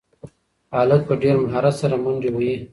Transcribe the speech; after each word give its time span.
هلک 0.77 1.01
په 1.09 1.13
ډېر 1.21 1.35
مهارت 1.43 1.75
سره 1.81 1.95
منډې 2.03 2.29
وهي. 2.31 2.55